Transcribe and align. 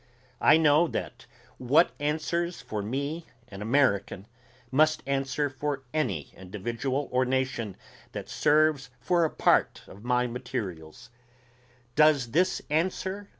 I 0.41 0.57
know 0.57 0.87
that 0.87 1.27
what 1.59 1.91
answers 1.99 2.59
for 2.59 2.81
me 2.81 3.27
an 3.49 3.61
American 3.61 4.25
must 4.71 5.03
answer 5.05 5.47
for 5.47 5.83
any 5.93 6.33
individual 6.35 7.07
or 7.11 7.23
nation 7.23 7.77
that 8.11 8.27
serves 8.27 8.89
for 8.99 9.25
a 9.25 9.29
part 9.29 9.83
of 9.85 10.03
my 10.03 10.25
materials. 10.25 11.11
Does 11.95 12.31
this 12.31 12.63
answer? 12.71 13.29